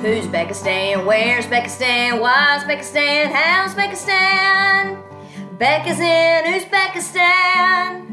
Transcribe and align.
Who's 0.00 0.26
Beckistan? 0.28 1.04
Where's 1.04 1.44
Beckistan? 1.44 2.22
Why's 2.22 2.64
Beckistan? 2.64 3.30
How's 3.30 3.74
Beckistan? 3.74 4.96
Becca's 5.58 6.00
in 6.00 6.44
Uzbekistan. 6.54 8.06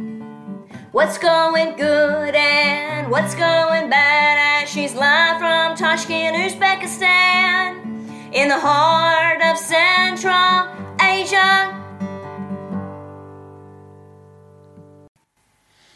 What's 0.92 1.18
going 1.18 1.78
good 1.78 2.36
and 2.36 3.10
what's 3.10 3.36
going 3.36 3.90
bad? 3.90 4.60
And 4.60 4.68
she's 4.70 4.96
live 4.96 5.40
from 5.40 5.78
Tashkent, 5.78 6.36
Uzbekistan, 6.36 8.34
in 8.34 8.50
the 8.50 8.60
heart 8.60 9.42
of 9.42 9.58
Central 9.58 10.68
Asia. 11.00 11.74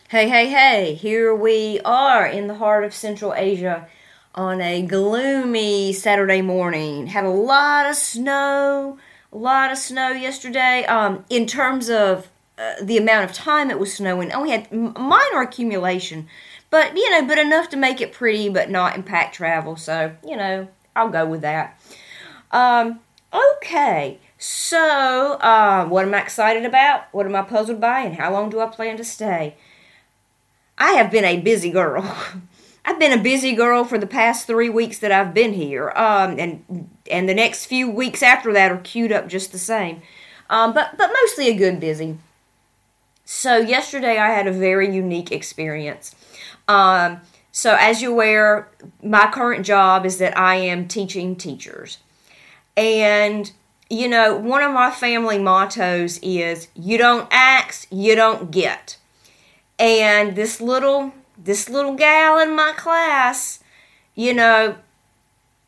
Hey, 0.08 0.30
hey, 0.30 0.48
hey, 0.48 0.94
here 0.94 1.36
we 1.36 1.82
are 1.82 2.26
in 2.26 2.48
the 2.48 2.56
heart 2.56 2.86
of 2.86 2.94
Central 2.94 3.34
Asia 3.34 3.90
on 4.34 4.62
a 4.62 4.82
gloomy 4.82 5.94
Saturday 5.94 6.42
morning. 6.42 7.08
Had 7.08 7.26
a 7.26 7.30
lot 7.30 7.86
of 7.86 7.96
snow, 7.96 8.98
a 9.32 9.38
lot 9.38 9.72
of 9.72 9.78
snow 9.78 10.10
yesterday. 10.10 10.86
Um, 10.86 11.26
in 11.30 11.46
terms 11.46 11.90
of 11.90 12.30
uh, 12.58 12.76
the 12.82 12.98
amount 12.98 13.30
of 13.30 13.36
time 13.36 13.70
it 13.70 13.80
was 13.80 13.94
snowing, 13.94 14.32
only 14.32 14.52
had 14.52 14.72
minor 14.72 15.42
accumulation, 15.42 16.28
but 16.70 16.96
you 16.96 17.10
know, 17.12 17.28
but 17.28 17.38
enough 17.38 17.70
to 17.70 17.78
make 17.78 18.02
it 18.02 18.14
pretty, 18.14 18.50
but 18.50 18.70
not 18.70 18.96
impact 18.96 19.36
travel. 19.36 19.76
So 19.76 20.16
you 20.26 20.38
know, 20.38 20.68
I'll 20.96 21.10
go 21.10 21.26
with 21.26 21.42
that. 21.42 21.80
Um, 22.52 23.00
okay, 23.34 24.20
so 24.38 25.34
uh, 25.42 25.86
what 25.88 26.06
am 26.06 26.14
I 26.14 26.22
excited 26.22 26.66
about? 26.66 27.06
What 27.12 27.26
am 27.26 27.36
I 27.36 27.42
puzzled 27.42 27.82
by? 27.82 28.02
And 28.02 28.16
how 28.16 28.32
long 28.32 28.50
do 28.50 28.60
I 28.60 28.68
plan 28.68 28.98
to 28.98 29.04
stay? 29.04 29.56
I 30.78 30.94
have 30.94 31.12
been 31.12 31.26
a 31.26 31.40
busy 31.40 31.70
girl. 31.70 32.04
I've 32.84 33.00
been 33.00 33.18
a 33.18 33.22
busy 33.22 33.54
girl 33.54 33.84
for 33.84 33.98
the 33.98 34.08
past 34.08 34.48
three 34.48 34.70
weeks 34.70 34.98
that 35.00 35.12
I've 35.12 35.34
been 35.34 35.54
here, 35.54 35.92
um, 35.96 36.38
and 36.40 36.90
and 37.10 37.30
the 37.30 37.34
next 37.34 37.66
few 37.66 37.90
weeks 37.90 38.24
after 38.24 38.52
that 38.54 38.72
are 38.72 38.78
queued 38.78 39.12
up 39.12 39.28
just 39.28 39.52
the 39.52 39.60
same, 39.60 40.02
um, 40.50 40.74
but 40.74 40.98
but 40.98 41.12
mostly 41.22 41.48
a 41.48 41.56
good 41.56 41.80
busy. 41.80 42.18
So 43.24 43.58
yesterday 43.58 44.18
I 44.18 44.32
had 44.32 44.48
a 44.48 44.52
very 44.52 44.94
unique 44.94 45.32
experience. 45.32 46.16
Um, 46.68 47.22
so 47.52 47.78
as 47.80 48.02
you're 48.02 48.12
aware, 48.12 48.70
my 49.04 49.30
current 49.32 49.66
job 49.66 50.06
is 50.06 50.18
that 50.18 50.38
I 50.38 50.56
am 50.56 50.88
teaching 50.88 51.36
teachers, 51.36 52.00
and 52.76 53.52
you 53.92 54.08
know 54.08 54.36
one 54.36 54.64
of 54.64 54.74
my 54.74 54.90
family 54.90 55.38
mottos 55.38 56.18
is 56.24 56.68
"You 56.74 56.98
don't 56.98 57.28
ask, 57.32 57.88
you 57.92 58.16
don't 58.16 58.50
get," 58.50 58.98
and 59.78 60.36
this 60.36 60.60
little 60.60 61.14
this 61.44 61.70
little 61.70 61.96
gal 61.96 62.40
in 62.40 62.56
my 62.56 62.74
class, 62.74 63.60
you 64.16 64.34
know, 64.34 64.76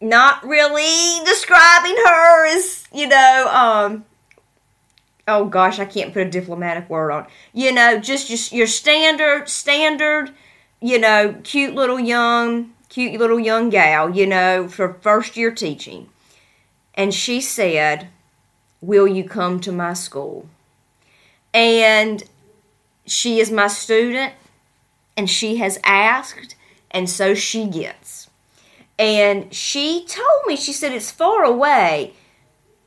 not 0.01 0.45
really 0.45 1.23
describing 1.25 1.95
her 1.95 2.47
as, 2.55 2.87
you 2.93 3.07
know, 3.07 3.49
um, 3.51 4.05
oh 5.27 5.45
gosh, 5.45 5.79
I 5.79 5.85
can't 5.85 6.13
put 6.13 6.27
a 6.27 6.29
diplomatic 6.29 6.89
word 6.89 7.11
on. 7.11 7.27
You 7.53 7.71
know, 7.71 7.99
just 7.99 8.29
your, 8.29 8.59
your 8.59 8.67
standard, 8.67 9.49
standard, 9.49 10.31
you 10.81 10.99
know, 10.99 11.35
cute 11.43 11.73
little 11.73 11.99
young, 11.99 12.73
cute 12.89 13.19
little 13.19 13.39
young 13.39 13.69
gal, 13.69 14.09
you 14.09 14.27
know, 14.27 14.67
for 14.67 14.95
first 15.01 15.37
year 15.37 15.51
teaching. 15.51 16.09
And 16.93 17.13
she 17.13 17.41
said, 17.41 18.09
Will 18.81 19.07
you 19.07 19.23
come 19.23 19.61
to 19.61 19.71
my 19.71 19.93
school? 19.93 20.47
And 21.53 22.21
she 23.05 23.39
is 23.39 23.49
my 23.49 23.67
student 23.67 24.33
and 25.15 25.29
she 25.29 25.57
has 25.57 25.79
asked, 25.83 26.55
and 26.91 27.09
so 27.09 27.33
she 27.33 27.67
gets. 27.67 28.29
And 28.97 29.53
she 29.53 30.05
told 30.05 30.45
me, 30.45 30.55
she 30.55 30.73
said, 30.73 30.91
it's 30.91 31.11
far 31.11 31.43
away. 31.43 32.13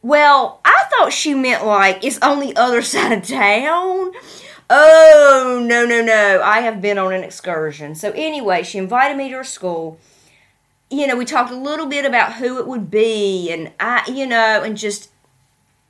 Well, 0.03 0.61
I 0.65 0.85
thought 0.91 1.13
she 1.13 1.35
meant 1.35 1.67
like 1.67 2.05
it's 2.05 2.19
on 2.21 2.41
the 2.41 2.55
other 2.56 2.83
side 2.83 3.12
of 3.12 3.27
town. 3.27 4.12
Oh, 4.69 5.65
no, 5.65 5.84
no, 5.84 6.03
no. 6.03 6.41
I 6.43 6.61
have 6.61 6.81
been 6.81 6.99
on 6.99 7.12
an 7.12 7.23
excursion. 7.23 7.95
So, 7.95 8.12
anyway, 8.12 8.62
she 8.62 8.79
invited 8.79 9.17
me 9.17 9.29
to 9.31 9.37
her 9.37 9.45
school. 9.45 9.99
You 10.91 11.06
know, 11.06 11.17
we 11.17 11.25
talked 11.25 11.50
a 11.50 11.56
little 11.56 11.87
bit 11.87 12.05
about 12.05 12.34
who 12.34 12.59
it 12.59 12.67
would 12.67 12.91
be, 12.91 13.50
and 13.50 13.73
I, 13.81 14.09
you 14.09 14.27
know, 14.27 14.62
and 14.62 14.77
just 14.77 15.11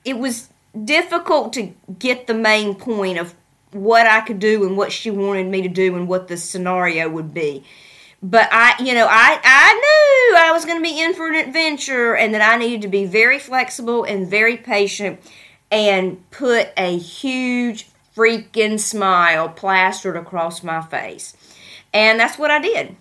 it 0.06 0.18
was 0.18 0.48
difficult 0.84 1.52
to 1.54 1.74
get 1.98 2.26
the 2.26 2.34
main 2.34 2.74
point 2.74 3.18
of 3.18 3.34
what 3.72 4.06
I 4.06 4.20
could 4.20 4.38
do 4.38 4.66
and 4.66 4.76
what 4.76 4.92
she 4.92 5.10
wanted 5.10 5.46
me 5.46 5.62
to 5.62 5.68
do 5.68 5.94
and 5.96 6.08
what 6.08 6.28
the 6.28 6.36
scenario 6.36 7.08
would 7.08 7.34
be. 7.34 7.64
But 8.22 8.48
I, 8.50 8.82
you 8.82 8.94
know, 8.94 9.06
I, 9.08 9.38
I 9.42 9.74
knew 9.74 10.38
I 10.38 10.52
was 10.52 10.64
going 10.64 10.78
to 10.78 10.82
be 10.82 11.00
in 11.00 11.14
for 11.14 11.28
an 11.28 11.34
adventure 11.34 12.16
and 12.16 12.34
that 12.34 12.40
I 12.40 12.56
needed 12.56 12.82
to 12.82 12.88
be 12.88 13.04
very 13.04 13.38
flexible 13.38 14.04
and 14.04 14.26
very 14.26 14.56
patient 14.56 15.20
and 15.70 16.28
put 16.30 16.68
a 16.76 16.96
huge 16.96 17.88
freaking 18.16 18.80
smile 18.80 19.48
plastered 19.48 20.16
across 20.16 20.62
my 20.62 20.80
face. 20.80 21.36
And 21.92 22.18
that's 22.18 22.38
what 22.38 22.50
I 22.50 22.58
did. 22.58 22.96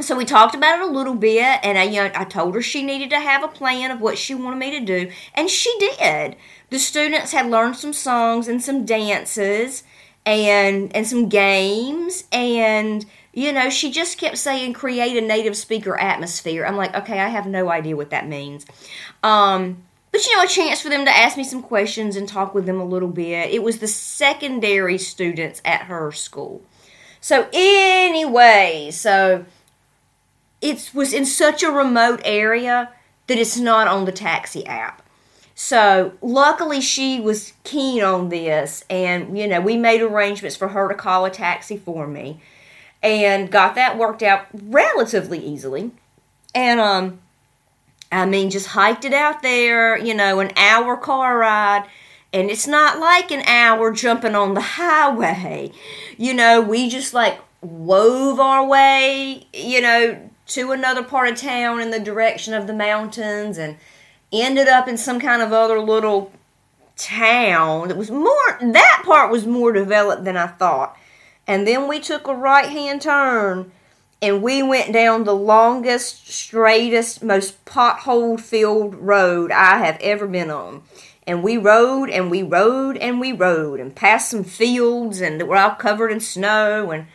So 0.00 0.16
we 0.16 0.24
talked 0.24 0.54
about 0.54 0.78
it 0.78 0.88
a 0.88 0.92
little 0.92 1.16
bit, 1.16 1.58
and 1.64 1.76
I, 1.76 1.82
you 1.82 2.00
know, 2.00 2.10
I 2.14 2.22
told 2.22 2.54
her 2.54 2.62
she 2.62 2.84
needed 2.84 3.10
to 3.10 3.18
have 3.18 3.42
a 3.42 3.48
plan 3.48 3.90
of 3.90 4.00
what 4.00 4.16
she 4.16 4.32
wanted 4.32 4.58
me 4.58 4.78
to 4.78 4.84
do, 4.84 5.10
and 5.34 5.50
she 5.50 5.76
did. 5.80 6.36
The 6.70 6.78
students 6.78 7.32
had 7.32 7.50
learned 7.50 7.76
some 7.76 7.92
songs 7.92 8.48
and 8.48 8.62
some 8.62 8.84
dances, 8.84 9.84
and 10.28 10.94
and 10.94 11.06
some 11.06 11.30
games 11.30 12.24
and 12.30 13.06
you 13.32 13.50
know 13.50 13.70
she 13.70 13.90
just 13.90 14.18
kept 14.18 14.36
saying 14.36 14.74
create 14.74 15.16
a 15.16 15.26
native 15.26 15.56
speaker 15.56 15.98
atmosphere. 15.98 16.66
I'm 16.66 16.76
like 16.76 16.94
okay 16.94 17.18
i 17.18 17.28
have 17.28 17.46
no 17.46 17.70
idea 17.70 17.96
what 17.96 18.10
that 18.10 18.28
means. 18.28 18.66
Um, 19.22 19.84
but 20.12 20.26
you 20.26 20.36
know 20.36 20.44
a 20.44 20.46
chance 20.46 20.82
for 20.82 20.90
them 20.90 21.06
to 21.06 21.10
ask 21.10 21.38
me 21.38 21.44
some 21.44 21.62
questions 21.62 22.14
and 22.14 22.28
talk 22.28 22.54
with 22.54 22.66
them 22.66 22.78
a 22.78 22.84
little 22.84 23.08
bit. 23.08 23.50
It 23.50 23.62
was 23.62 23.78
the 23.78 23.88
secondary 23.88 24.98
students 24.98 25.62
at 25.64 25.82
her 25.82 26.12
school. 26.12 26.62
So 27.22 27.48
anyway 27.54 28.90
so 28.92 29.46
it 30.60 30.90
was 30.92 31.14
in 31.14 31.24
such 31.24 31.62
a 31.62 31.70
remote 31.70 32.20
area 32.24 32.90
that 33.28 33.38
it's 33.38 33.56
not 33.56 33.88
on 33.88 34.04
the 34.04 34.12
taxi 34.12 34.66
app 34.66 35.02
so 35.60 36.12
luckily 36.22 36.80
she 36.80 37.18
was 37.18 37.52
keen 37.64 38.00
on 38.00 38.28
this 38.28 38.84
and 38.88 39.36
you 39.36 39.44
know 39.44 39.60
we 39.60 39.76
made 39.76 40.00
arrangements 40.00 40.54
for 40.54 40.68
her 40.68 40.86
to 40.86 40.94
call 40.94 41.24
a 41.24 41.30
taxi 41.30 41.76
for 41.76 42.06
me 42.06 42.40
and 43.02 43.50
got 43.50 43.74
that 43.74 43.98
worked 43.98 44.22
out 44.22 44.46
relatively 44.52 45.44
easily. 45.44 45.90
And 46.54 46.78
um 46.78 47.18
I 48.12 48.24
mean 48.24 48.50
just 48.50 48.68
hiked 48.68 49.04
it 49.04 49.12
out 49.12 49.42
there, 49.42 49.98
you 49.98 50.14
know, 50.14 50.38
an 50.38 50.52
hour 50.56 50.96
car 50.96 51.38
ride 51.38 51.88
and 52.32 52.50
it's 52.50 52.68
not 52.68 53.00
like 53.00 53.32
an 53.32 53.42
hour 53.44 53.90
jumping 53.90 54.36
on 54.36 54.54
the 54.54 54.60
highway. 54.60 55.72
You 56.16 56.34
know, 56.34 56.60
we 56.60 56.88
just 56.88 57.14
like 57.14 57.40
wove 57.62 58.38
our 58.38 58.64
way, 58.64 59.48
you 59.52 59.80
know, 59.80 60.30
to 60.46 60.70
another 60.70 61.02
part 61.02 61.28
of 61.28 61.36
town 61.36 61.80
in 61.80 61.90
the 61.90 61.98
direction 61.98 62.54
of 62.54 62.68
the 62.68 62.72
mountains 62.72 63.58
and 63.58 63.76
ended 64.32 64.68
up 64.68 64.88
in 64.88 64.96
some 64.96 65.20
kind 65.20 65.42
of 65.42 65.52
other 65.52 65.80
little 65.80 66.32
town 66.96 67.88
that 67.88 67.96
was 67.96 68.10
more 68.10 68.58
that 68.60 69.02
part 69.04 69.30
was 69.30 69.46
more 69.46 69.72
developed 69.72 70.24
than 70.24 70.36
I 70.36 70.48
thought. 70.48 70.96
And 71.46 71.66
then 71.66 71.88
we 71.88 72.00
took 72.00 72.26
a 72.26 72.34
right 72.34 72.68
hand 72.68 73.00
turn 73.00 73.72
and 74.20 74.42
we 74.42 74.62
went 74.62 74.92
down 74.92 75.24
the 75.24 75.34
longest, 75.34 76.28
straightest, 76.28 77.22
most 77.22 77.64
pothole 77.64 78.38
filled 78.38 78.96
road 78.96 79.52
I 79.52 79.78
have 79.78 79.96
ever 80.00 80.26
been 80.26 80.50
on. 80.50 80.82
And 81.26 81.42
we 81.42 81.56
rode 81.56 82.10
and 82.10 82.30
we 82.30 82.42
rode 82.42 82.96
and 82.96 83.20
we 83.20 83.32
rode 83.32 83.80
and 83.80 83.94
passed 83.94 84.30
some 84.30 84.44
fields 84.44 85.20
and 85.20 85.46
we're 85.46 85.56
all 85.56 85.70
covered 85.70 86.10
in 86.10 86.20
snow 86.20 86.90
and 86.90 87.06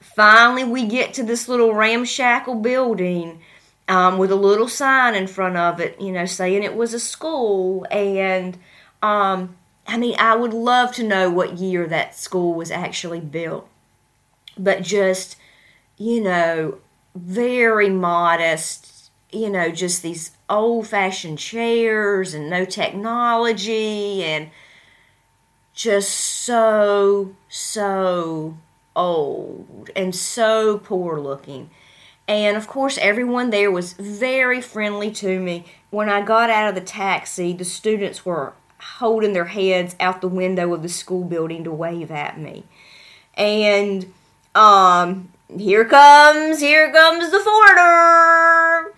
finally 0.00 0.64
we 0.64 0.86
get 0.86 1.14
to 1.14 1.22
this 1.22 1.48
little 1.48 1.74
ramshackle 1.74 2.56
building 2.56 3.40
um, 3.88 4.18
with 4.18 4.30
a 4.30 4.36
little 4.36 4.68
sign 4.68 5.14
in 5.14 5.26
front 5.26 5.56
of 5.56 5.80
it, 5.80 6.00
you 6.00 6.12
know, 6.12 6.26
saying 6.26 6.62
it 6.62 6.76
was 6.76 6.92
a 6.92 7.00
school. 7.00 7.86
And 7.90 8.58
um, 9.02 9.56
I 9.86 9.96
mean, 9.96 10.14
I 10.18 10.36
would 10.36 10.52
love 10.52 10.94
to 10.96 11.02
know 11.02 11.30
what 11.30 11.58
year 11.58 11.86
that 11.86 12.14
school 12.14 12.54
was 12.54 12.70
actually 12.70 13.20
built, 13.20 13.66
but 14.58 14.82
just, 14.82 15.36
you 15.96 16.22
know, 16.22 16.78
very 17.14 17.88
modest, 17.88 19.10
you 19.32 19.48
know, 19.48 19.70
just 19.70 20.02
these 20.02 20.32
old 20.50 20.86
fashioned 20.86 21.38
chairs 21.38 22.34
and 22.34 22.50
no 22.50 22.64
technology 22.64 24.22
and 24.22 24.50
just 25.72 26.10
so, 26.10 27.34
so 27.48 28.58
old 28.94 29.90
and 29.96 30.14
so 30.14 30.78
poor 30.78 31.18
looking. 31.20 31.70
And 32.28 32.58
of 32.58 32.66
course, 32.68 32.98
everyone 32.98 33.48
there 33.48 33.70
was 33.70 33.94
very 33.94 34.60
friendly 34.60 35.10
to 35.12 35.40
me. 35.40 35.64
When 35.90 36.10
I 36.10 36.20
got 36.20 36.50
out 36.50 36.68
of 36.68 36.74
the 36.74 36.82
taxi, 36.82 37.54
the 37.54 37.64
students 37.64 38.26
were 38.26 38.52
holding 38.78 39.32
their 39.32 39.46
heads 39.46 39.96
out 39.98 40.20
the 40.20 40.28
window 40.28 40.74
of 40.74 40.82
the 40.82 40.88
school 40.90 41.24
building 41.24 41.64
to 41.64 41.72
wave 41.72 42.10
at 42.10 42.38
me. 42.38 42.64
And 43.34 44.12
um, 44.54 45.30
here 45.56 45.86
comes, 45.86 46.60
here 46.60 46.92
comes 46.92 47.30
the 47.30 47.40
foreigner. 47.40 48.92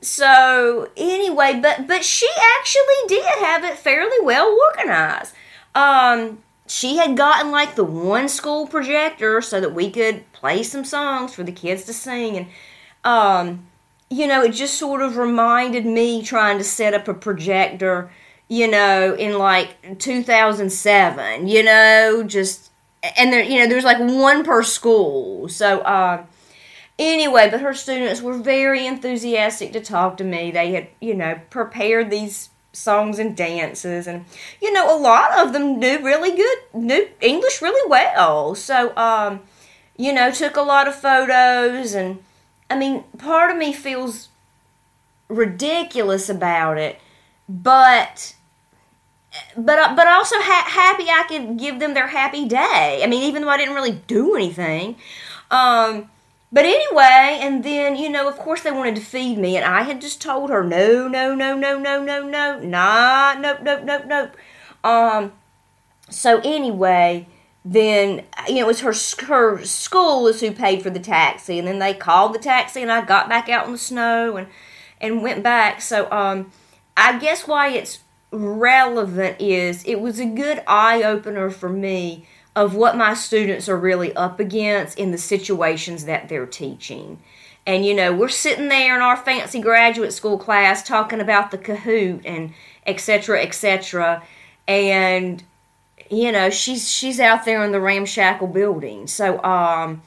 so 0.00 0.90
anyway, 0.96 1.60
but 1.62 1.86
but 1.86 2.04
she 2.04 2.28
actually 2.58 3.06
did 3.06 3.24
have 3.24 3.62
it 3.62 3.78
fairly 3.78 4.18
well 4.22 4.58
organized. 4.70 5.34
Um, 5.76 6.42
she 6.66 6.96
had 6.96 7.16
gotten 7.16 7.52
like 7.52 7.76
the 7.76 7.84
one 7.84 8.28
school 8.28 8.66
projector 8.66 9.40
so 9.40 9.60
that 9.60 9.74
we 9.74 9.90
could 9.90 10.30
play 10.32 10.62
some 10.62 10.84
songs 10.84 11.34
for 11.34 11.44
the 11.44 11.52
kids 11.52 11.84
to 11.84 11.92
sing 11.92 12.36
and 12.36 12.46
um 13.04 13.66
you 14.10 14.26
know 14.26 14.42
it 14.42 14.50
just 14.52 14.74
sort 14.74 15.02
of 15.02 15.16
reminded 15.16 15.86
me 15.86 16.22
trying 16.22 16.58
to 16.58 16.64
set 16.64 16.94
up 16.94 17.08
a 17.08 17.14
projector 17.14 18.10
you 18.48 18.68
know 18.68 19.14
in 19.14 19.38
like 19.38 19.98
2007 19.98 21.48
you 21.48 21.62
know 21.62 22.22
just 22.22 22.70
and 23.16 23.32
there 23.32 23.42
you 23.42 23.58
know 23.58 23.66
there's 23.66 23.84
like 23.84 23.98
one 23.98 24.44
per 24.44 24.62
school. 24.62 25.48
So 25.48 25.84
um 25.84 26.26
anyway 26.98 27.48
but 27.50 27.60
her 27.60 27.74
students 27.74 28.20
were 28.20 28.38
very 28.38 28.86
enthusiastic 28.86 29.72
to 29.72 29.80
talk 29.80 30.16
to 30.18 30.24
me. 30.24 30.50
They 30.50 30.72
had 30.72 30.88
you 31.00 31.14
know 31.14 31.40
prepared 31.50 32.10
these 32.10 32.50
songs 32.72 33.18
and 33.18 33.36
dances 33.36 34.06
and 34.06 34.24
you 34.60 34.72
know 34.72 34.96
a 34.96 34.98
lot 34.98 35.38
of 35.38 35.52
them 35.52 35.78
knew 35.78 36.02
really 36.02 36.34
good 36.34 36.58
knew 36.72 37.08
english 37.20 37.60
really 37.60 37.88
well. 37.90 38.54
So 38.54 38.96
um 38.96 39.40
you 39.96 40.12
know 40.12 40.30
took 40.30 40.56
a 40.56 40.62
lot 40.62 40.88
of 40.88 40.94
photos 40.94 41.94
and 41.94 42.22
I 42.72 42.78
mean, 42.78 43.04
part 43.18 43.50
of 43.50 43.56
me 43.56 43.72
feels 43.72 44.28
ridiculous 45.28 46.28
about 46.28 46.78
it, 46.78 46.98
but 47.48 48.34
but 49.56 49.78
uh, 49.78 49.94
but 49.94 50.06
also 50.06 50.36
ha- 50.38 50.68
happy 50.68 51.04
I 51.08 51.24
could 51.28 51.58
give 51.58 51.80
them 51.80 51.94
their 51.94 52.08
happy 52.08 52.46
day. 52.46 53.00
I 53.02 53.06
mean, 53.06 53.22
even 53.24 53.42
though 53.42 53.48
I 53.48 53.56
didn't 53.56 53.74
really 53.74 54.00
do 54.06 54.34
anything. 54.34 54.96
Um, 55.50 56.10
but 56.50 56.64
anyway, 56.64 57.38
and 57.40 57.64
then 57.64 57.96
you 57.96 58.10
know, 58.10 58.28
of 58.28 58.36
course, 58.36 58.62
they 58.62 58.70
wanted 58.70 58.96
to 58.96 59.02
feed 59.02 59.38
me, 59.38 59.56
and 59.56 59.64
I 59.64 59.82
had 59.82 60.00
just 60.00 60.20
told 60.20 60.50
her 60.50 60.62
no, 60.62 61.08
no, 61.08 61.34
no, 61.34 61.56
no, 61.56 61.78
no, 61.78 62.02
no, 62.02 62.28
no, 62.28 62.58
not 62.60 63.40
nope, 63.40 63.58
nope, 63.62 63.84
nope, 63.84 64.02
nope. 64.06 64.36
Um, 64.84 65.32
so 66.10 66.40
anyway, 66.40 67.26
then, 67.64 68.24
you 68.48 68.56
know, 68.56 68.62
it 68.62 68.66
was 68.66 68.80
her, 68.80 68.92
her 69.26 69.64
school 69.64 70.26
is 70.26 70.40
who 70.40 70.50
paid 70.52 70.82
for 70.82 70.90
the 70.90 71.00
taxi, 71.00 71.58
and 71.58 71.68
then 71.68 71.78
they 71.78 71.94
called 71.94 72.34
the 72.34 72.38
taxi, 72.38 72.82
and 72.82 72.90
I 72.90 73.04
got 73.04 73.28
back 73.28 73.48
out 73.48 73.66
in 73.66 73.72
the 73.72 73.78
snow 73.78 74.36
and, 74.36 74.48
and 75.00 75.22
went 75.22 75.42
back. 75.42 75.80
So, 75.80 76.10
um, 76.10 76.50
I 76.96 77.18
guess 77.18 77.46
why 77.46 77.68
it's 77.68 78.00
relevant 78.32 79.40
is 79.40 79.84
it 79.84 80.00
was 80.00 80.18
a 80.18 80.26
good 80.26 80.62
eye 80.66 81.02
opener 81.02 81.50
for 81.50 81.68
me 81.68 82.26
of 82.54 82.74
what 82.74 82.96
my 82.96 83.14
students 83.14 83.68
are 83.68 83.76
really 83.76 84.14
up 84.14 84.40
against 84.40 84.98
in 84.98 85.10
the 85.10 85.18
situations 85.18 86.04
that 86.04 86.28
they're 86.28 86.46
teaching. 86.46 87.18
And 87.66 87.86
you 87.86 87.94
know, 87.94 88.12
we're 88.12 88.28
sitting 88.28 88.68
there 88.68 88.96
in 88.96 89.02
our 89.02 89.16
fancy 89.16 89.60
graduate 89.60 90.12
school 90.12 90.36
class 90.36 90.82
talking 90.82 91.20
about 91.20 91.50
the 91.50 91.58
Kahoot 91.58 92.22
and 92.24 92.52
etc. 92.86 93.40
etc. 93.42 94.22
And 94.66 95.42
you 96.10 96.32
know, 96.32 96.50
she's 96.50 96.90
she's 96.90 97.20
out 97.20 97.44
there 97.44 97.64
in 97.64 97.72
the 97.72 97.80
ramshackle 97.80 98.48
building. 98.48 99.06
So 99.06 99.42
um, 99.42 100.02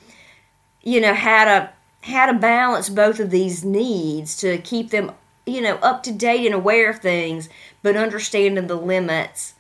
you 0.82 1.02
know, 1.02 1.14
how 1.14 1.46
to 1.46 1.70
how 2.02 2.28
to 2.28 2.38
balance 2.38 2.90
both 2.90 3.20
of 3.20 3.32
these 3.32 3.66
needs 3.66 4.38
to 4.38 4.60
keep 4.60 4.92
them, 4.92 5.12
you 5.46 5.62
know, 5.62 5.76
up 5.78 6.04
to 6.04 6.12
date 6.12 6.46
and 6.46 6.54
aware 6.54 6.90
of 6.90 7.00
things, 7.00 7.50
but 7.82 7.98
understanding 7.98 8.68
the 8.68 8.76
limits 8.76 9.56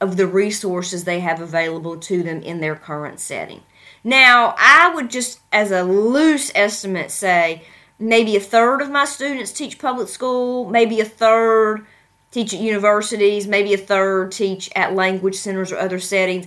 of 0.00 0.16
the 0.16 0.26
resources 0.26 1.04
they 1.04 1.20
have 1.20 1.40
available 1.40 1.96
to 1.96 2.22
them 2.22 2.42
in 2.42 2.60
their 2.60 2.76
current 2.76 3.20
setting. 3.20 3.62
Now, 4.02 4.54
I 4.58 4.92
would 4.94 5.10
just, 5.10 5.40
as 5.52 5.70
a 5.70 5.82
loose 5.82 6.52
estimate, 6.54 7.10
say 7.10 7.62
maybe 7.98 8.36
a 8.36 8.40
third 8.40 8.82
of 8.82 8.90
my 8.90 9.04
students 9.04 9.52
teach 9.52 9.78
public 9.78 10.08
school, 10.08 10.68
maybe 10.68 11.00
a 11.00 11.04
third 11.04 11.86
teach 12.30 12.52
at 12.52 12.60
universities, 12.60 13.46
maybe 13.46 13.72
a 13.74 13.78
third 13.78 14.32
teach 14.32 14.70
at 14.76 14.94
language 14.94 15.36
centers 15.36 15.72
or 15.72 15.78
other 15.78 15.98
settings. 15.98 16.46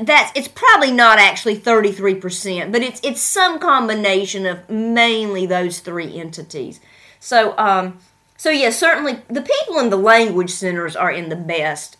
That's 0.00 0.32
it's 0.34 0.48
probably 0.48 0.90
not 0.90 1.18
actually 1.18 1.56
33%, 1.56 2.72
but 2.72 2.82
it's 2.82 3.00
it's 3.02 3.22
some 3.22 3.58
combination 3.58 4.44
of 4.44 4.68
mainly 4.68 5.46
those 5.46 5.78
three 5.78 6.18
entities. 6.18 6.80
So 7.20 7.56
um 7.56 7.98
so 8.36 8.50
yeah, 8.50 8.70
certainly 8.70 9.22
the 9.28 9.42
people 9.42 9.78
in 9.78 9.90
the 9.90 9.96
language 9.96 10.50
centers 10.50 10.96
are 10.96 11.10
in 11.10 11.28
the 11.28 11.36
best 11.36 11.96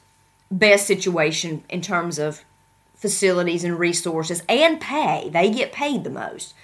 best 0.50 0.86
situation 0.86 1.64
in 1.68 1.80
terms 1.80 2.18
of 2.18 2.44
facilities 2.94 3.64
and 3.64 3.78
resources 3.78 4.42
and 4.48 4.80
pay. 4.80 5.28
They 5.32 5.50
get 5.50 5.72
paid 5.72 6.04
the 6.04 6.10
most. 6.10 6.54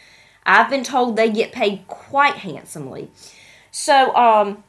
I've 0.44 0.70
been 0.70 0.84
told 0.84 1.16
they 1.16 1.30
get 1.30 1.52
paid 1.52 1.86
quite 1.86 2.36
handsomely. 2.36 3.10
So, 3.70 4.14
um, 4.16 4.64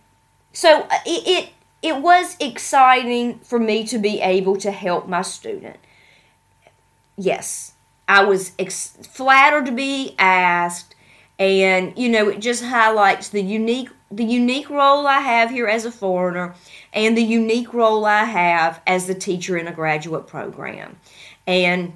so 0.52 0.88
it, 1.06 1.28
it 1.28 1.50
it 1.84 2.02
was 2.02 2.38
exciting 2.40 3.40
for 3.40 3.60
me 3.60 3.84
to 3.88 4.00
be 4.00 4.22
able 4.22 4.56
to 4.58 4.72
help 4.72 5.08
my 5.08 5.22
student. 5.22 5.76
Yes, 7.18 7.74
I 8.08 8.24
was 8.24 8.54
ex- 8.58 8.98
flattered 9.12 9.66
to 9.66 9.72
be 9.72 10.16
asked, 10.18 10.96
and 11.38 11.94
you 11.98 12.10
know, 12.10 12.30
it 12.30 12.40
just 12.40 12.64
highlights 12.64 13.30
the 13.30 13.44
unique 13.44 13.90
the 14.10 14.24
unique 14.24 14.70
role 14.70 15.08
I 15.08 15.20
have 15.20 15.50
here 15.50 15.68
as 15.68 15.86
a 15.86 15.92
foreigner 15.92 16.54
and 16.94 17.18
the 17.18 17.24
unique 17.24 17.74
role 17.74 18.06
I 18.06 18.26
have 18.26 18.80
as 18.86 19.08
the 19.08 19.16
teacher 19.16 19.58
in 19.58 19.68
a 19.68 19.72
graduate 19.72 20.28
program. 20.28 20.98
And 21.48 21.94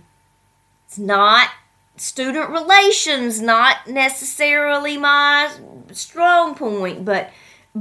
it's 0.87 0.97
not 0.97 1.49
student 1.95 2.49
relations, 2.49 3.39
not 3.39 3.87
necessarily 3.87 4.97
my 4.97 5.51
strong 5.91 6.55
point, 6.55 7.05
but 7.05 7.31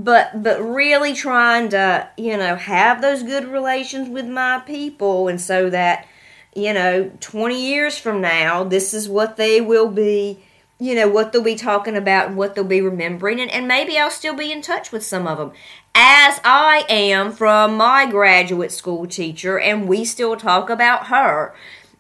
but 0.02 0.43
but 0.43 0.60
really 0.60 1.14
trying 1.14 1.69
to, 1.70 2.08
you 2.16 2.37
know, 2.37 2.56
have 2.56 3.00
those 3.00 3.22
good 3.22 3.46
relations 3.46 4.08
with 4.08 4.26
my 4.26 4.62
people. 4.66 5.28
And 5.28 5.40
so 5.40 5.70
that 5.70 6.06
you 6.54 6.72
know, 6.72 7.12
20 7.20 7.69
years 7.69 7.98
from 7.98 8.22
now, 8.22 8.64
this 8.64 8.94
is 8.94 9.10
what 9.10 9.37
they 9.37 9.60
will 9.60 9.88
be 9.88 10.43
you 10.78 10.94
know 10.94 11.08
what 11.08 11.32
they'll 11.32 11.43
be 11.43 11.54
talking 11.54 11.96
about 11.96 12.28
and 12.28 12.37
what 12.37 12.54
they'll 12.54 12.64
be 12.64 12.82
remembering. 12.82 13.40
And, 13.40 13.50
and 13.50 13.66
maybe 13.66 13.98
i'll 13.98 14.10
still 14.10 14.34
be 14.34 14.52
in 14.52 14.60
touch 14.60 14.93
with 14.93 15.04
some 15.04 15.26
of 15.26 15.38
them 15.38 15.52
as 15.94 16.38
i 16.44 16.84
am 16.88 17.32
from 17.32 17.76
my 17.76 18.04
graduate 18.04 18.72
school 18.72 19.06
teacher 19.06 19.58
and 19.58 19.88
we 19.88 20.04
still 20.04 20.37
talk 20.37 20.69
about 20.69 21.06
her. 21.06 21.54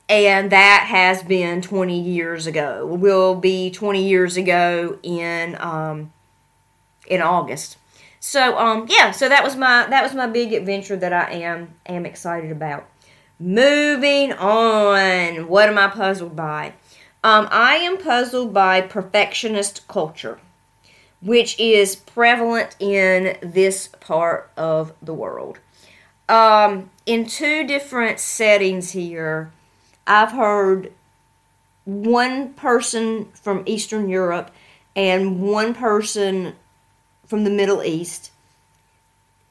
And 0.08 0.52
that 0.52 0.86
has 0.88 1.22
been 1.24 1.62
20 1.62 1.98
years 1.98 2.46
ago. 2.46 2.86
Will 2.86 3.34
be 3.34 3.70
20 3.70 4.06
years 4.06 4.36
ago 4.36 4.98
in 5.02 5.56
um 5.58 6.12
in 7.06 7.22
august 7.22 7.78
so 8.26 8.58
um 8.58 8.86
yeah 8.88 9.12
so 9.12 9.28
that 9.28 9.44
was 9.44 9.54
my 9.54 9.86
that 9.88 10.02
was 10.02 10.14
my 10.14 10.26
big 10.26 10.52
adventure 10.52 10.96
that 10.96 11.12
i 11.12 11.30
am 11.30 11.74
am 11.86 12.04
excited 12.04 12.50
about. 12.50 12.88
Moving 13.38 14.32
on. 14.32 15.46
What 15.48 15.68
am 15.68 15.78
i 15.78 15.88
puzzled 15.88 16.34
by? 16.34 16.72
Um, 17.22 17.48
I 17.50 17.76
am 17.76 17.98
puzzled 17.98 18.54
by 18.54 18.80
perfectionist 18.80 19.86
culture, 19.88 20.38
which 21.20 21.58
is 21.58 21.96
prevalent 21.96 22.76
in 22.78 23.36
this 23.42 23.88
part 24.00 24.50
of 24.56 24.92
the 25.02 25.14
world. 25.14 25.58
Um, 26.28 26.90
in 27.04 27.26
two 27.26 27.66
different 27.66 28.20
settings 28.20 28.92
here, 28.92 29.52
I've 30.06 30.32
heard 30.32 30.92
one 31.84 32.54
person 32.54 33.26
from 33.32 33.62
Eastern 33.66 34.08
Europe 34.08 34.50
and 34.94 35.40
one 35.40 35.74
person 35.74 36.54
from 37.26 37.44
the 37.44 37.50
Middle 37.50 37.82
East 37.82 38.30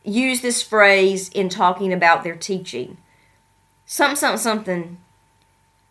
use 0.04 0.42
this 0.42 0.62
phrase 0.62 1.30
in 1.30 1.50
talking 1.50 1.92
about 1.92 2.24
their 2.24 2.36
teaching. 2.36 2.98
Something, 3.86 4.16
something, 4.16 4.40
something 4.40 4.98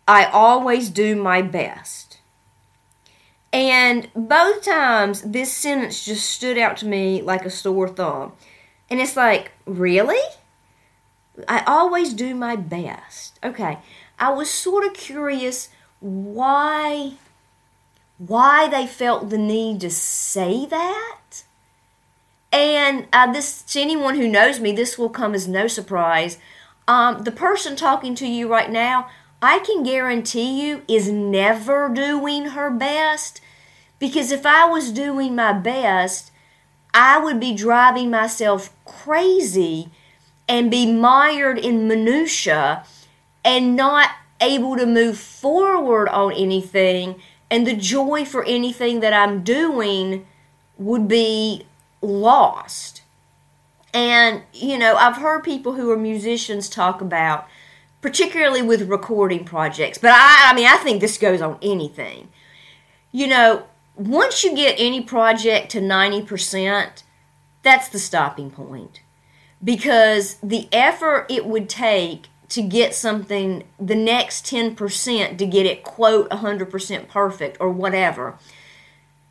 I 0.07 0.26
always 0.26 0.91
do 0.91 1.17
my 1.17 1.43
best. 1.43 2.19
And 3.53 4.09
both 4.14 4.62
times, 4.64 5.23
this 5.23 5.57
sentence 5.57 6.05
just 6.05 6.29
stood 6.29 6.59
out 6.59 6.76
to 6.79 6.87
me 6.87 7.23
like 7.23 7.45
a 7.45 7.50
sore 7.50 7.88
thumb. 7.88 8.33
And 8.91 9.00
it's 9.00 9.17
like, 9.17 9.53
really? 9.64 10.21
I 11.49 11.62
always 11.67 12.12
do 12.12 12.35
my 12.35 12.57
best. 12.57 13.38
Okay. 13.43 13.79
I 14.19 14.33
was 14.33 14.50
sort 14.50 14.85
of 14.85 14.95
curious 14.95 15.69
why 16.00 17.14
why 18.19 18.69
they 18.69 18.87
felt 18.87 19.31
the 19.31 19.38
need 19.38 19.81
to 19.81 19.91
say 19.91 20.67
that. 20.67 21.43
And 22.54 23.08
uh, 23.12 23.32
this 23.32 23.62
to 23.62 23.80
anyone 23.80 24.14
who 24.14 24.28
knows 24.28 24.61
me, 24.61 24.70
this 24.70 24.96
will 24.96 25.08
come 25.08 25.34
as 25.34 25.49
no 25.49 25.66
surprise. 25.66 26.38
Um, 26.87 27.25
the 27.25 27.32
person 27.32 27.75
talking 27.75 28.14
to 28.14 28.28
you 28.28 28.49
right 28.49 28.70
now, 28.70 29.08
I 29.42 29.58
can 29.58 29.82
guarantee 29.82 30.64
you 30.64 30.82
is 30.87 31.11
never 31.11 31.88
doing 31.88 32.50
her 32.50 32.70
best 32.70 33.40
because 33.99 34.30
if 34.30 34.46
I 34.46 34.66
was 34.66 34.92
doing 34.92 35.34
my 35.34 35.52
best, 35.52 36.30
I 36.94 37.18
would 37.18 37.40
be 37.40 37.56
driving 37.56 38.08
myself 38.08 38.73
crazy 38.84 39.90
and 40.49 40.70
be 40.70 40.87
mired 40.87 41.58
in 41.58 41.88
minutia 41.88 42.84
and 43.44 43.75
not 43.75 44.11
able 44.40 44.76
to 44.76 44.87
move 44.87 45.18
forward 45.18 46.08
on 46.08 46.32
anything 46.32 47.16
and 47.50 47.66
the 47.66 47.75
joy 47.75 48.25
for 48.25 48.44
anything 48.44 49.00
that 49.00 49.12
I'm 49.12 49.42
doing 49.42 50.25
would 50.78 51.08
be 51.08 51.66
lost. 52.04 53.02
And, 53.92 54.42
you 54.52 54.78
know, 54.78 54.96
I've 54.96 55.16
heard 55.16 55.44
people 55.44 55.75
who 55.75 55.90
are 55.90 55.96
musicians 55.96 56.68
talk 56.68 57.00
about, 57.00 57.46
particularly 58.00 58.62
with 58.62 58.88
recording 58.88 59.44
projects, 59.44 59.99
but 59.99 60.11
I, 60.11 60.50
I 60.50 60.54
mean, 60.54 60.66
I 60.66 60.76
think 60.78 61.00
this 61.00 61.16
goes 61.16 61.40
on 61.40 61.58
anything. 61.62 62.28
You 63.12 63.28
know, 63.28 63.64
once 63.96 64.42
you 64.42 64.54
get 64.54 64.75
any 64.78 65.00
project 65.00 65.70
to 65.73 65.80
90%, 65.80 67.04
that's 67.62 67.88
the 67.88 67.99
stopping 67.99 68.50
point. 68.50 69.00
Because 69.62 70.34
the 70.42 70.68
effort 70.73 71.26
it 71.30 71.46
would 71.46 71.68
take 71.68 72.26
to 72.50 72.62
get 72.62 72.94
something 72.94 73.64
the 73.80 73.94
next 73.94 74.44
10% 74.46 75.38
to 75.38 75.46
get 75.46 75.66
it, 75.66 75.82
quote, 75.82 76.28
100% 76.30 77.08
perfect 77.08 77.56
or 77.61 77.70
whatever, 77.70 78.38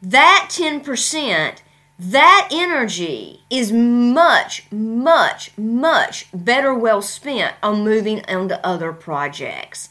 that 0.01 0.47
10% 0.49 1.57
that 1.99 2.47
energy 2.51 3.41
is 3.49 3.71
much, 3.71 4.69
much, 4.71 5.57
much 5.57 6.27
better 6.33 6.73
well 6.73 7.01
spent 7.01 7.55
on 7.61 7.83
moving 7.83 8.25
on 8.25 8.49
to 8.49 8.65
other 8.65 8.91
projects. 8.91 9.89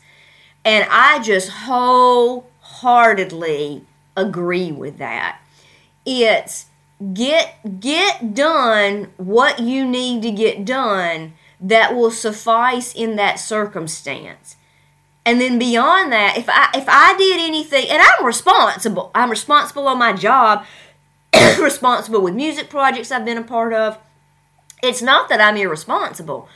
And 0.65 0.87
I 0.91 1.21
just 1.21 1.51
wholeheartedly 1.51 3.85
agree 4.17 4.73
with 4.73 4.99
that. 4.99 5.39
It's 6.05 6.67
get 7.15 7.81
get 7.81 8.35
done 8.35 9.13
what 9.17 9.61
you 9.61 9.87
need 9.87 10.23
to 10.23 10.31
get 10.31 10.65
done 10.65 11.35
that 11.61 11.95
will 11.95 12.11
suffice 12.11 12.93
in 12.93 13.17
that 13.17 13.41
circumstance. 13.41 14.57
And 15.25 15.41
then 15.41 15.59
beyond 15.59 16.13
that, 16.13 16.37
if 16.37 16.49
I 16.49 16.71
if 16.75 16.85
I 16.89 17.17
did 17.17 17.41
anything 17.41 17.89
and 17.89 18.03
I'm 18.03 18.27
responsible, 18.27 19.11
I'm 19.15 19.31
responsible 19.31 19.87
on 19.87 19.99
my 19.99 20.13
job 20.13 20.67
responsible 21.61 22.21
with 22.21 22.35
music 22.35 22.69
projects 22.69 23.11
I've 23.11 23.25
been 23.25 23.39
a 23.39 23.43
part 23.43 23.73
of. 23.73 23.99
It's 24.83 25.03
not 25.03 25.29
that 25.29 25.41
I'm 25.41 25.57
irresponsible, 25.57 26.49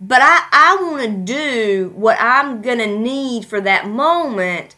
but 0.00 0.20
I, 0.22 0.46
I 0.52 0.78
want 0.80 1.02
to 1.02 1.10
do 1.10 1.92
what 1.96 2.16
I'm 2.20 2.62
going 2.62 2.78
to 2.78 2.86
need 2.86 3.46
for 3.46 3.60
that 3.60 3.88
moment 3.88 4.76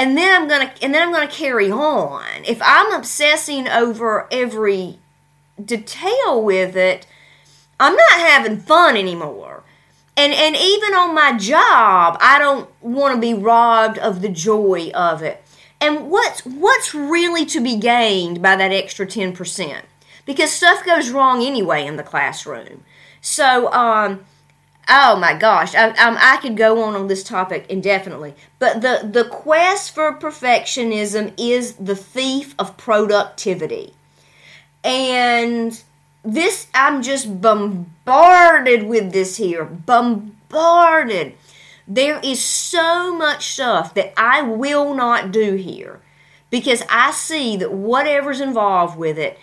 and 0.00 0.16
then 0.16 0.42
I'm 0.42 0.48
to 0.48 0.82
and 0.82 0.94
then 0.94 1.02
I'm 1.02 1.28
to 1.28 1.34
carry 1.34 1.70
on. 1.70 2.24
If 2.46 2.58
I'm 2.62 2.90
obsessing 2.94 3.68
over 3.68 4.26
every 4.32 4.98
detail 5.62 6.42
with 6.42 6.74
it, 6.74 7.06
I'm 7.78 7.94
not 7.94 8.12
having 8.12 8.60
fun 8.60 8.96
anymore. 8.96 9.62
And 10.16 10.32
and 10.32 10.56
even 10.56 10.94
on 10.94 11.14
my 11.14 11.36
job, 11.36 12.16
I 12.18 12.38
don't 12.38 12.70
want 12.80 13.14
to 13.14 13.20
be 13.20 13.34
robbed 13.34 13.98
of 13.98 14.22
the 14.22 14.30
joy 14.30 14.90
of 14.94 15.22
it. 15.22 15.44
And 15.80 16.10
what's 16.10 16.44
what's 16.44 16.94
really 16.94 17.46
to 17.46 17.60
be 17.60 17.76
gained 17.76 18.42
by 18.42 18.56
that 18.56 18.72
extra 18.72 19.06
10%? 19.06 19.82
Because 20.26 20.52
stuff 20.52 20.84
goes 20.84 21.10
wrong 21.10 21.42
anyway 21.42 21.86
in 21.86 21.96
the 21.96 22.02
classroom. 22.02 22.84
So, 23.22 23.72
um, 23.72 24.24
oh 24.88 25.16
my 25.16 25.34
gosh, 25.34 25.74
I, 25.74 25.90
um, 25.90 26.16
I 26.20 26.38
could 26.38 26.56
go 26.56 26.82
on 26.82 26.94
on 26.94 27.06
this 27.06 27.24
topic 27.24 27.66
indefinitely. 27.68 28.34
But 28.58 28.82
the, 28.82 29.08
the 29.10 29.24
quest 29.24 29.94
for 29.94 30.12
perfectionism 30.12 31.32
is 31.38 31.74
the 31.74 31.96
thief 31.96 32.54
of 32.58 32.76
productivity. 32.76 33.94
And 34.84 35.82
this, 36.22 36.66
I'm 36.74 37.02
just 37.02 37.40
bombarded 37.40 38.84
with 38.84 39.12
this 39.12 39.36
here. 39.36 39.64
Bombarded 39.64 41.34
there 41.90 42.20
is 42.22 42.40
so 42.40 43.16
much 43.16 43.48
stuff 43.48 43.94
that 43.94 44.14
I 44.16 44.42
will 44.42 44.94
not 44.94 45.32
do 45.32 45.56
here 45.56 46.00
because 46.48 46.84
I 46.88 47.10
see 47.10 47.56
that 47.56 47.72
whatever's 47.72 48.40
involved 48.40 48.96
with 48.96 49.18
it, 49.18 49.36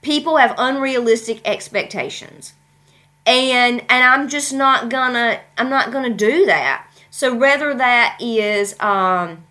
people 0.00 0.36
have 0.36 0.54
unrealistic 0.56 1.40
expectations. 1.44 2.52
And 3.26 3.80
and 3.90 4.04
I'm 4.04 4.28
just 4.28 4.52
not 4.52 4.88
gonna 4.88 5.40
I'm 5.58 5.68
not 5.68 5.90
gonna 5.90 6.14
do 6.14 6.46
that. 6.46 6.86
So 7.10 7.34
whether 7.34 7.74
that 7.74 8.16
is 8.20 8.78
um, 8.78 9.44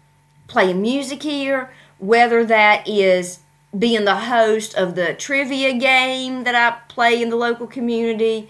playing 0.48 0.82
music 0.82 1.22
here, 1.22 1.74
whether 2.00 2.46
that 2.46 2.88
is 2.88 3.40
being 3.78 4.06
the 4.06 4.16
host 4.16 4.74
of 4.76 4.96
the 4.96 5.14
trivia 5.14 5.74
game 5.74 6.46
that 6.46 6.56
I 6.56 6.80
play 6.88 7.22
in 7.22 7.30
the 7.30 7.36
local 7.36 7.68
community, 7.68 8.50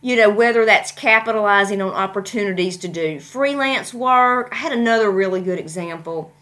you 0.00 0.16
know, 0.16 0.30
whether 0.30 0.64
that's 0.64 0.92
capitalizing 0.92 1.80
on 1.82 1.92
opportunities 1.92 2.76
to 2.78 2.88
do 2.88 3.18
freelance 3.18 3.94
work. 3.94 4.48
I 4.52 4.56
had 4.56 4.72
another 4.72 5.10
really 5.10 5.40
good 5.40 5.58
example. 5.58 6.32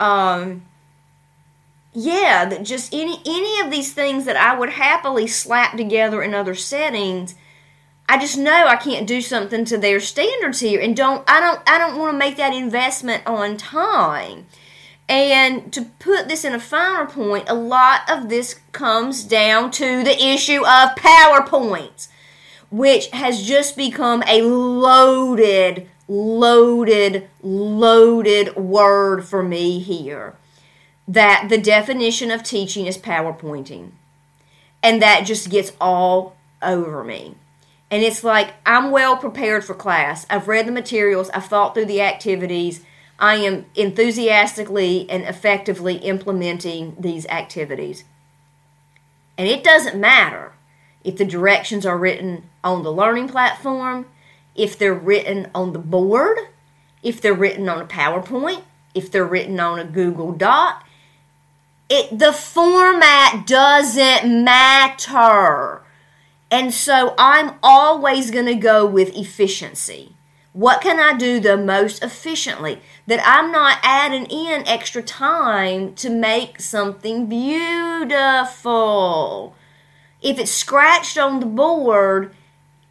Um, 0.00 0.62
yeah, 1.92 2.44
that 2.44 2.64
just 2.64 2.92
any 2.92 3.20
any 3.24 3.60
of 3.60 3.70
these 3.70 3.92
things 3.92 4.24
that 4.24 4.36
I 4.36 4.58
would 4.58 4.70
happily 4.70 5.26
slap 5.26 5.76
together 5.76 6.22
in 6.22 6.34
other 6.34 6.54
settings. 6.54 7.34
I 8.08 8.18
just 8.18 8.36
know 8.36 8.66
I 8.66 8.76
can't 8.76 9.06
do 9.06 9.22
something 9.22 9.64
to 9.66 9.78
their 9.78 10.00
standards 10.00 10.60
here, 10.60 10.80
and 10.80 10.96
don't 10.96 11.24
I 11.30 11.40
don't 11.40 11.60
I 11.68 11.78
don't 11.78 11.98
want 11.98 12.12
to 12.12 12.18
make 12.18 12.36
that 12.36 12.52
investment 12.52 13.22
on 13.26 13.56
time. 13.56 14.46
And 15.08 15.72
to 15.72 15.82
put 15.82 16.28
this 16.28 16.44
in 16.44 16.54
a 16.54 16.60
finer 16.60 17.06
point, 17.06 17.48
a 17.48 17.54
lot 17.54 18.10
of 18.10 18.28
this 18.28 18.60
comes 18.72 19.22
down 19.22 19.70
to 19.72 20.02
the 20.02 20.22
issue 20.22 20.66
of 20.66 20.96
PowerPoints 20.96 22.08
which 22.74 23.06
has 23.12 23.46
just 23.46 23.76
become 23.76 24.20
a 24.26 24.42
loaded, 24.42 25.88
loaded, 26.08 27.28
loaded 27.40 28.56
word 28.56 29.24
for 29.24 29.44
me 29.44 29.78
here. 29.78 30.34
That 31.06 31.46
the 31.48 31.58
definition 31.58 32.32
of 32.32 32.42
teaching 32.42 32.86
is 32.86 32.98
PowerPointing. 32.98 33.92
And 34.82 35.00
that 35.00 35.24
just 35.24 35.50
gets 35.50 35.70
all 35.80 36.34
over 36.62 37.04
me. 37.04 37.36
And 37.92 38.02
it's 38.02 38.24
like, 38.24 38.54
I'm 38.66 38.90
well 38.90 39.16
prepared 39.18 39.64
for 39.64 39.74
class. 39.74 40.26
I've 40.28 40.48
read 40.48 40.66
the 40.66 40.72
materials, 40.72 41.30
I've 41.30 41.46
thought 41.46 41.74
through 41.74 41.86
the 41.86 42.02
activities. 42.02 42.80
I 43.20 43.36
am 43.36 43.66
enthusiastically 43.76 45.08
and 45.08 45.22
effectively 45.22 45.98
implementing 45.98 46.96
these 46.98 47.24
activities. 47.26 48.02
And 49.38 49.46
it 49.46 49.62
doesn't 49.62 49.94
matter 49.94 50.54
if 51.04 51.16
the 51.16 51.24
directions 51.24 51.86
are 51.86 51.98
written 51.98 52.48
on 52.64 52.82
the 52.82 52.92
learning 52.92 53.28
platform, 53.28 54.06
if 54.56 54.78
they're 54.78 54.94
written 54.94 55.50
on 55.54 55.72
the 55.72 55.78
board, 55.78 56.38
if 57.02 57.20
they're 57.20 57.34
written 57.34 57.68
on 57.68 57.80
a 57.80 57.86
PowerPoint, 57.86 58.62
if 58.94 59.10
they're 59.10 59.24
written 59.24 59.60
on 59.60 59.78
a 59.78 59.84
Google 59.84 60.32
Doc. 60.32 60.86
It 61.90 62.18
the 62.18 62.32
format 62.32 63.46
doesn't 63.46 64.44
matter. 64.44 65.82
And 66.50 66.72
so 66.72 67.14
I'm 67.18 67.52
always 67.62 68.30
going 68.30 68.46
to 68.46 68.54
go 68.54 68.86
with 68.86 69.14
efficiency. 69.16 70.14
What 70.52 70.80
can 70.80 71.00
I 71.00 71.14
do 71.18 71.40
the 71.40 71.56
most 71.56 72.02
efficiently? 72.02 72.80
That 73.08 73.20
I'm 73.24 73.50
not 73.50 73.78
adding 73.82 74.26
in 74.26 74.66
extra 74.66 75.02
time 75.02 75.94
to 75.96 76.08
make 76.08 76.60
something 76.60 77.26
beautiful. 77.26 78.14
If 80.24 80.38
it's 80.38 80.50
scratched 80.50 81.18
on 81.18 81.38
the 81.38 81.46
board, 81.46 82.34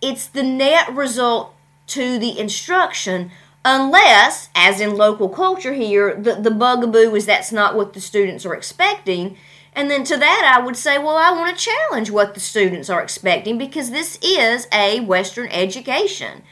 it's 0.02 0.28
the 0.28 0.44
net 0.44 0.94
result 0.94 1.56
to 1.88 2.20
the 2.20 2.38
instruction 2.40 3.32
unless, 3.66 4.50
as 4.54 4.80
in 4.80 4.96
local 4.96 5.30
culture 5.30 5.74
here, 5.74 6.16
the, 6.16 6.36
the 6.36 6.52
bugaboo 6.52 7.16
is 7.16 7.26
that's 7.26 7.52
not 7.52 7.76
what 7.76 7.94
the 7.94 8.02
students 8.02 8.46
are 8.46 8.54
expecting. 8.54 9.36
And 9.74 9.90
then 9.90 10.04
to 10.04 10.18
that, 10.18 10.56
I 10.56 10.64
would 10.64 10.78
say, 10.78 11.00
well, 11.00 11.18
I 11.18 11.32
want 11.32 11.58
to 11.58 11.66
challenge 11.66 12.12
what 12.12 12.36
the 12.36 12.40
students 12.40 12.90
are 12.90 13.02
expecting 13.02 13.58
because 13.58 13.90
this 13.90 14.20
is 14.22 14.68
a 14.72 15.00
Western 15.00 15.48
education. 15.48 16.44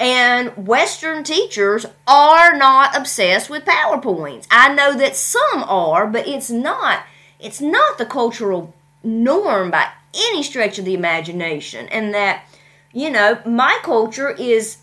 And 0.00 0.66
Western 0.66 1.24
teachers 1.24 1.84
are 2.06 2.56
not 2.56 2.96
obsessed 2.96 3.50
with 3.50 3.66
PowerPoints. 3.66 4.46
I 4.50 4.74
know 4.74 4.96
that 4.96 5.14
some 5.14 5.62
are, 5.64 6.06
but 6.06 6.26
it's 6.26 6.50
not. 6.50 7.04
It's 7.38 7.60
not 7.60 7.98
the 7.98 8.06
cultural 8.06 8.74
norm 9.04 9.70
by 9.70 9.90
any 10.14 10.42
stretch 10.42 10.78
of 10.78 10.84
the 10.84 10.94
imagination. 10.94 11.88
And 11.88 12.14
that, 12.14 12.44
you 12.92 13.10
know, 13.10 13.40
my 13.46 13.78
culture 13.82 14.30
is 14.30 14.78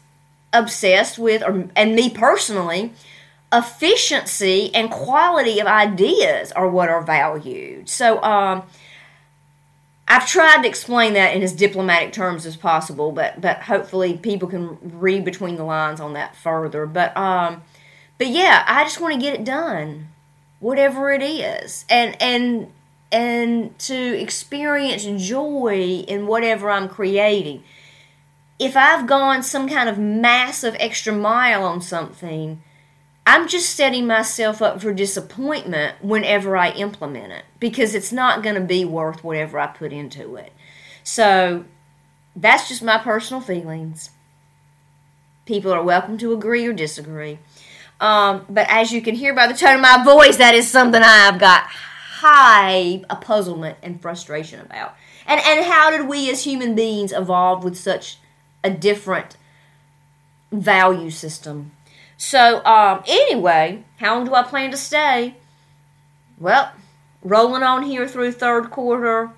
obsessed 0.53 1.19
with, 1.19 1.43
or, 1.43 1.69
and 1.75 1.95
me 1.95 2.09
personally, 2.09 2.93
efficiency 3.51 4.73
and 4.73 4.91
quality 4.91 5.59
of 5.59 5.67
ideas 5.67 6.51
are 6.51 6.69
what 6.69 6.89
are 6.89 7.01
valued. 7.01 7.89
So, 7.89 8.21
um, 8.23 8.63
I've 10.09 10.27
tried 10.27 10.63
to 10.63 10.67
explain 10.67 11.13
that 11.13 11.35
in 11.35 11.43
as 11.43 11.53
diplomatic 11.53 12.13
terms 12.13 12.47
as 12.47 12.57
possible, 12.57 13.11
but 13.11 13.39
but 13.39 13.61
hopefully 13.61 14.17
people 14.17 14.47
can 14.47 14.79
read 14.81 15.23
between 15.23 15.55
the 15.55 15.63
lines 15.63 16.01
on 16.01 16.13
that 16.13 16.35
further. 16.35 16.87
But 16.87 17.15
um, 17.15 17.61
but 18.17 18.27
yeah, 18.27 18.63
I 18.65 18.83
just 18.83 18.99
want 18.99 19.13
to 19.13 19.19
get 19.19 19.35
it 19.35 19.43
done, 19.43 20.07
whatever 20.59 21.11
it 21.11 21.21
is, 21.21 21.85
and 21.91 22.19
and 22.19 22.73
and 23.11 23.77
to 23.79 24.19
experience 24.19 25.05
joy 25.27 26.03
in 26.07 26.27
whatever 26.27 26.69
I'm 26.69 26.87
creating. 26.87 27.63
If 28.59 28.75
I've 28.75 29.07
gone 29.07 29.41
some 29.41 29.69
kind 29.69 29.89
of 29.89 29.97
massive 29.97 30.75
extra 30.79 31.13
mile 31.13 31.63
on 31.63 31.81
something, 31.81 32.61
I'm 33.25 33.47
just 33.47 33.75
setting 33.75 34.05
myself 34.05 34.61
up 34.61 34.81
for 34.81 34.93
disappointment 34.93 36.03
whenever 36.03 36.57
I 36.57 36.71
implement 36.71 37.31
it 37.31 37.45
because 37.59 37.95
it's 37.95 38.11
not 38.11 38.43
going 38.43 38.55
to 38.55 38.61
be 38.61 38.85
worth 38.85 39.23
whatever 39.23 39.59
I 39.59 39.67
put 39.67 39.93
into 39.93 40.35
it. 40.35 40.51
So 41.03 41.65
that's 42.35 42.67
just 42.67 42.83
my 42.83 42.97
personal 42.97 43.41
feelings. 43.41 44.11
People 45.45 45.71
are 45.71 45.83
welcome 45.83 46.17
to 46.19 46.33
agree 46.33 46.65
or 46.65 46.73
disagree. 46.73 47.39
Um, 47.99 48.45
but 48.49 48.67
as 48.69 48.91
you 48.91 49.01
can 49.01 49.15
hear 49.15 49.33
by 49.33 49.47
the 49.47 49.53
tone 49.53 49.75
of 49.75 49.81
my 49.81 50.03
voice, 50.03 50.37
that 50.37 50.53
is 50.53 50.69
something 50.69 51.01
I've 51.03 51.39
got 51.39 51.67
high 52.19 53.01
a 53.09 53.15
puzzlement 53.15 53.77
and 53.81 54.01
frustration 54.01 54.59
about. 54.59 54.95
And 55.25 55.39
and 55.41 55.65
how 55.65 55.89
did 55.89 56.07
we 56.07 56.29
as 56.29 56.43
human 56.43 56.75
beings 56.75 57.11
evolve 57.11 57.63
with 57.63 57.77
such 57.77 58.17
a 58.63 58.69
different 58.69 59.37
value 60.51 61.11
system? 61.11 61.71
So 62.17 62.63
um, 62.65 63.03
anyway, 63.07 63.83
how 63.97 64.15
long 64.15 64.25
do 64.25 64.33
I 64.33 64.43
plan 64.43 64.71
to 64.71 64.77
stay? 64.77 65.35
Well, 66.37 66.71
rolling 67.23 67.63
on 67.63 67.83
here 67.83 68.07
through 68.07 68.33
third 68.33 68.69
quarter, 68.69 69.31